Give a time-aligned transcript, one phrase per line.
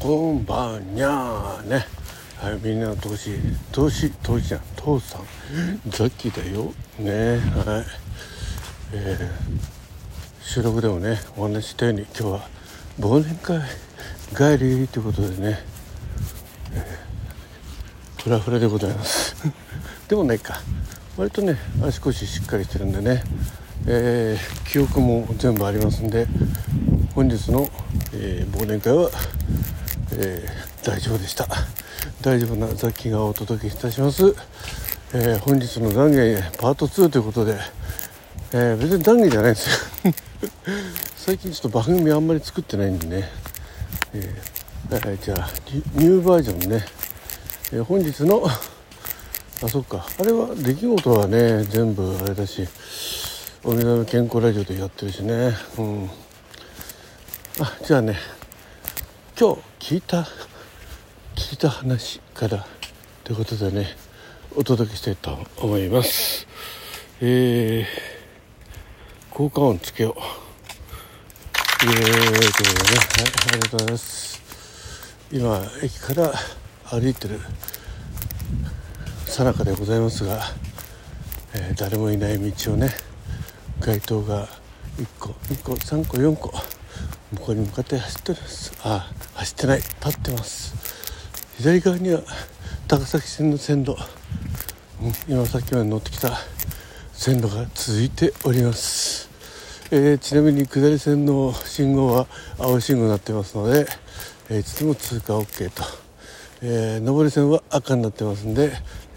[0.00, 1.84] こんばんにゃーね。
[2.38, 3.32] はいみんなの投資
[3.70, 5.22] 投資投資じゃん父さん。
[5.90, 6.72] ザッキーだよ。
[6.98, 7.84] ねはい。
[8.94, 12.48] えー、収録でもねお話ししたように今日は
[12.98, 13.60] 忘年会
[14.30, 15.58] 帰りということでね、
[16.72, 19.36] えー、フラフラでございます。
[20.08, 20.62] でもないか。
[21.18, 23.22] 割とね足腰しっかりしてるんでね、
[23.86, 26.26] えー、記憶も全部ありますんで
[27.14, 27.68] 本日の、
[28.14, 29.10] えー、忘年会は
[30.12, 31.46] えー、大丈夫でした。
[32.22, 34.34] 大丈夫な雑記がお届けいたします、
[35.14, 37.58] えー、本日の懺悔パート2ということで、
[38.52, 39.70] えー、別に懺悔じゃないんです
[40.06, 40.12] よ。
[41.16, 43.30] 最近ちょっと番組あんまり作ってないんでね、
[44.14, 45.50] えー、じゃあ
[45.94, 46.84] ニューバージョンね、
[47.72, 48.42] えー、本日の
[49.62, 50.06] あそっか。
[50.18, 52.66] あれは出来事はね全部あれだし
[53.62, 55.54] おみの健康ラジオでやってるしね。
[55.78, 56.10] うん。
[57.60, 58.16] あじゃあね
[59.40, 60.26] 今日聞いた
[61.34, 62.66] 聞いた話から
[63.24, 63.86] ということでね
[64.54, 66.46] お届けしたいと思います。
[67.22, 67.86] えー、
[69.30, 70.14] 効果音つけよう。
[71.86, 74.42] えーということでね、はい、ありがとうございます。
[75.32, 76.34] 今駅から
[76.90, 77.40] 歩いてる
[79.24, 80.42] さなかでございますが、
[81.54, 82.90] えー、誰もいない道をね
[83.80, 84.48] 街灯が
[84.98, 86.79] 1個2個3個4個
[87.32, 88.72] 向こうに向かって走ってます。
[88.82, 89.78] あ走ってない。
[89.78, 90.74] 立ってます。
[91.58, 92.22] 左側には
[92.88, 93.94] 高崎線の線路、
[95.02, 96.38] うん、今さっきまで乗ってきた
[97.12, 99.28] 線路が続いております、
[99.90, 102.26] えー、ちなみに下り線の信号は
[102.58, 103.86] 青信号になってますので、
[104.48, 105.82] えー、いつでも通過 OK と、
[106.62, 108.72] えー、上り線は赤になってますんで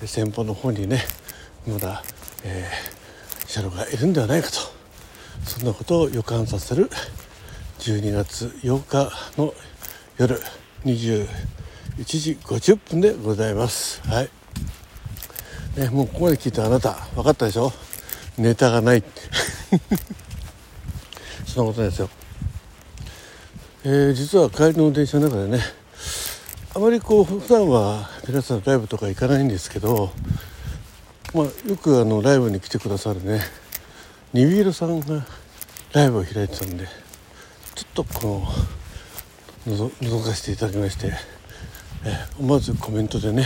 [0.06, 1.00] 先方の方にね
[1.66, 2.04] まだ、
[2.44, 4.58] えー、車両がいるんではないかと。
[5.46, 6.90] そんなことを予感させる
[7.84, 9.54] 12月8日の
[10.18, 10.40] 夜
[10.86, 11.28] 21
[12.06, 14.02] 時50分でございます。
[14.08, 14.30] はい、
[15.78, 17.74] ね、もうここまで聞いたあなた分かったでしょ？
[18.38, 19.04] ネタがない。
[21.46, 22.10] そんなことないですよ。
[23.84, 25.62] えー、実は帰りの電車の中でね
[26.74, 30.14] あまりこう普段は皆さんライブとか行かないんですけど、
[31.34, 33.42] まあ、よくあのライブに来てくださるね
[34.32, 35.26] ニビールさんが
[35.92, 37.04] ライブを開いてたんで
[37.76, 38.46] ちょっとこ
[39.66, 41.14] のの覗かせていただきまして、
[42.06, 43.46] えー、思わずコメントでね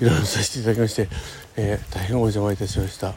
[0.00, 1.08] いろいろさせていただきまして、
[1.56, 3.14] えー、大変お邪魔いたしました。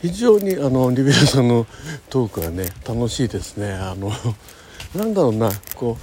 [0.00, 1.66] 非常にあのリベラさんの
[2.10, 3.72] トークはね楽しいですね。
[3.72, 4.12] あの
[4.94, 5.96] なんだろうなこ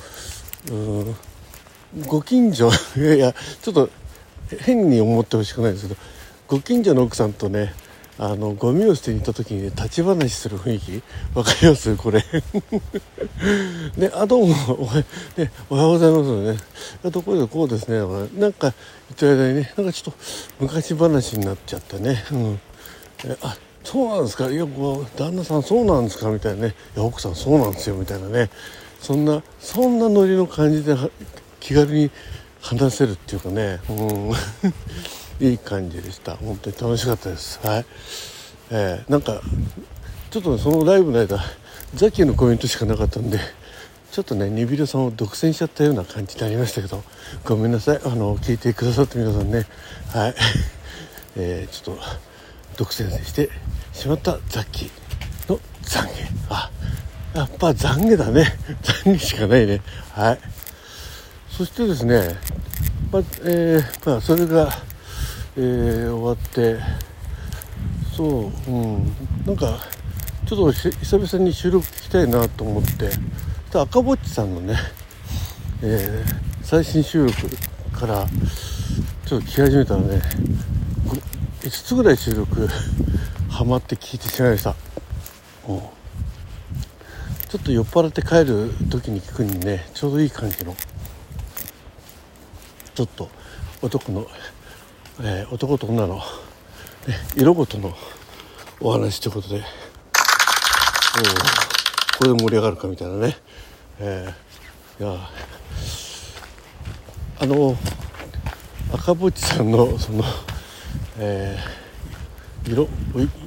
[0.69, 1.15] うう
[2.07, 3.89] ご近所 いやいやちょっと
[4.59, 5.99] 変に思ってほしくないですけど
[6.47, 7.73] ご近所の奥さんとね
[8.23, 11.01] あのゴミを捨てに行った時に、ね、立ち話する雰囲気？
[11.33, 11.95] わかります？
[11.95, 12.23] これ。
[13.97, 14.53] で あどうも。
[14.79, 15.03] おは,、
[15.37, 16.53] ね、おはようございます
[17.03, 17.11] ね。
[17.11, 17.97] ところでこうですね。
[18.39, 18.73] なんか言っ
[19.15, 20.19] てる間にねなんかちょっと
[20.59, 22.59] 昔話になっちゃってね、うん、
[23.25, 24.51] えあそうなんですか？
[24.51, 26.29] いやもう旦那さんそうなんですか？
[26.29, 26.75] みたいなね。
[26.95, 27.95] いや奥さんそうなんですよ。
[27.95, 28.51] みたいなね。
[28.99, 30.95] そんなそんなノリの感じで
[31.59, 32.11] 気軽に
[32.61, 34.31] 話せるっていうかね、うん。
[35.41, 36.35] いい感じでした。
[36.35, 37.59] 本当に楽しかったです。
[37.65, 37.85] はい、
[38.69, 39.41] えー、なんか
[40.29, 41.39] ちょっとそのライブの間
[41.95, 43.39] ザキのコメントしかなかったんで
[44.11, 47.03] ちょっとねニビルさんを独占しちゃったような感じになりましたけど
[47.43, 47.99] ごめんなさい。
[48.05, 49.65] あの聞いてくださった皆さんね。
[50.13, 50.35] はい、
[51.37, 52.03] えー、ちょっと
[52.77, 53.49] 独占して
[53.93, 56.07] しまったザッキーの懺悔。
[56.49, 56.69] あ
[57.33, 58.57] やっぱ懺悔だね。
[59.03, 59.81] 懺悔しかないね。
[60.11, 60.39] はい。
[61.49, 62.37] そしてですね
[63.11, 64.71] まあえー、まあそれが
[65.57, 66.79] えー、終わって。
[68.15, 69.03] そううん。
[69.45, 69.79] なんか
[70.45, 73.09] ちょっと久々に収録聞きたいなと思って。
[73.73, 74.75] 赤ぼっちさんのね、
[75.81, 77.33] えー、最新収録
[77.97, 78.27] から
[79.25, 80.21] ちょっと聞き始めたらね
[81.61, 82.67] 5つぐらい収録
[83.49, 84.75] ハマって聞いてしまいました。
[87.47, 90.75] ちょっと酔っ払って帰る時に聞くにねちょうどいい感じの
[92.93, 93.29] ちょっと
[93.81, 94.27] 男の
[95.23, 96.21] えー、男と女の、ね、
[97.35, 97.95] 色ごとの
[98.79, 99.61] お話ということで。
[102.17, 103.37] これで盛り上がるかみたいなね、
[103.99, 105.29] えー、いや。
[107.39, 107.75] あの
[108.93, 110.23] 赤ぼちさんのその、
[111.17, 112.87] えー、色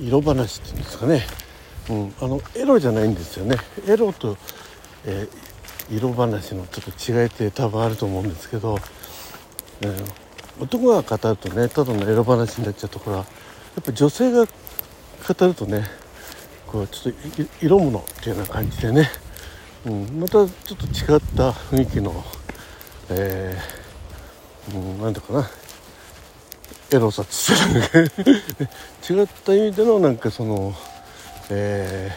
[0.01, 1.23] 色話っていうんですかね、
[1.91, 3.57] うん、あのエロじゃないんですよね。
[3.89, 4.37] エロと、
[5.05, 8.79] えー、色話のちょっと違いって多分あると思うんですけど、
[9.81, 10.24] えー
[10.61, 15.85] 男が語るとねただのエロ話になっちゃうところはやっぱ女性が語るとね
[16.67, 19.11] こうちょっと色物っていうような感じでね、
[19.87, 22.25] うん、またちょっと違った雰囲気の
[23.11, 25.51] えー、うん、なんていうかな
[26.93, 27.57] エロさっつっ
[29.11, 30.73] 違った意味でのなんかその
[31.51, 32.11] え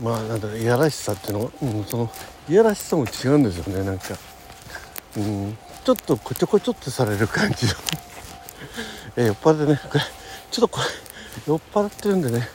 [0.00, 2.10] ー、まあなんだろういやらしさっていうの、うん、その
[2.48, 4.04] いやらしさも違うんですよねなんか、
[5.16, 7.72] うん、ちょっとこちょこちょってされる感じの。
[9.16, 9.80] え、酔っ払ってね。
[9.90, 10.04] これ
[10.50, 10.86] ちょっとこれ
[11.46, 12.46] 酔っ払ってるんでね、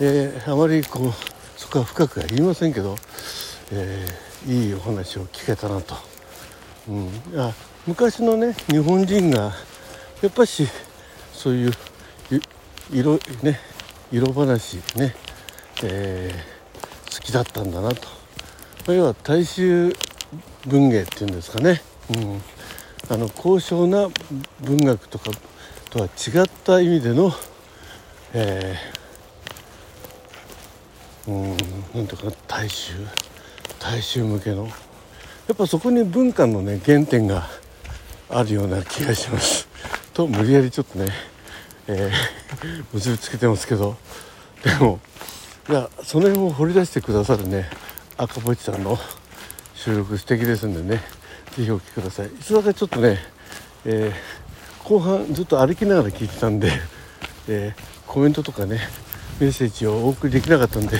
[0.00, 1.12] えー、あまりこう
[1.56, 2.98] そこは深くは言いませんけど、
[3.70, 5.94] えー、いいお話を聞けたなと、
[6.88, 7.54] うん、あ
[7.86, 9.54] 昔のね日本人が
[10.20, 10.66] やっぱし
[11.32, 11.72] そういう
[12.90, 13.60] 色ね
[14.10, 15.14] 色話ね、
[15.84, 18.08] えー、好きだったんだなと。
[18.92, 19.94] 要は大衆
[20.66, 22.40] 文芸っていうんですかね、うん、
[23.10, 24.08] あの高尚な
[24.60, 25.30] 文学とか
[25.90, 27.32] とは違った意味での、
[28.32, 31.56] えー、うん
[31.94, 32.94] なんとか大衆
[33.78, 37.48] 大衆向けのやっぱそこに文化のね原点が
[38.30, 39.68] あるような気がします。
[40.12, 41.10] と無理やりちょっとね、
[41.86, 43.96] えー、 結びつけてますけど。
[44.62, 44.98] でも
[45.70, 47.70] いやその辺を掘り出してくださるね
[48.16, 48.98] 赤ぼちさんの
[49.74, 51.02] 収録素敵ですんでね。
[51.58, 52.26] 是非お聴きください。
[52.26, 53.18] いつだかちょっとね、
[53.84, 56.70] えー、後半ずっと歩きながら聞いてたんで、
[57.48, 58.78] えー、コメントとかね
[59.40, 60.98] メッセージをお送りできなかったんで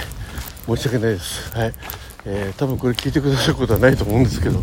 [0.66, 1.56] 申し訳ないです。
[1.56, 1.74] はい、
[2.24, 4.60] えー、多分これ聞いてくださることはないと思うんですけど、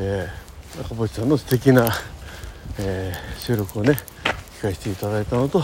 [0.00, 1.88] えー、赤星さんの素敵な、
[2.78, 3.92] え、収録をね
[4.58, 5.62] 聞かせていただいたのと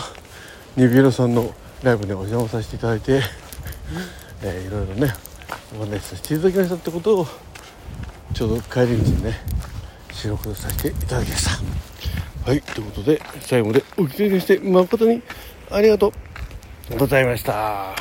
[0.76, 1.52] ニビエロさんの
[1.82, 3.20] ライブにお邪魔させていただいて、
[4.42, 5.12] えー、いろいろね
[5.76, 7.26] お話しさせていただきましたってことを
[8.32, 9.55] ちょうど帰り道にね
[10.16, 12.50] 収録させていただきました。
[12.50, 15.22] はいということで最後までお聞きいただして誠に
[15.70, 16.12] ありがと
[16.90, 17.94] うございました。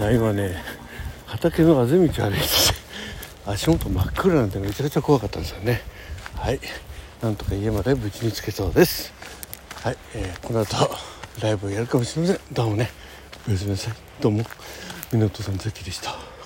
[0.00, 0.56] 今ね
[1.26, 2.24] 畑のあぜ道歩いてて
[3.46, 5.80] 足元真っ暗なんてめちゃくちゃ怖かったんですよね。
[6.34, 6.60] はい
[7.22, 9.12] なんとか家まで無事に着けそうです。
[9.82, 10.90] はい、えー、この後
[11.40, 12.40] ライブをやるかもしれません。
[12.52, 12.90] どうもね
[13.46, 13.94] おやすみなさい。
[14.20, 14.42] どうも
[15.12, 16.37] 湊さんザキでした。